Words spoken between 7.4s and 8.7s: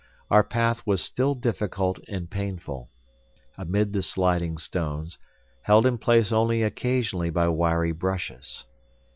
wiry bushes.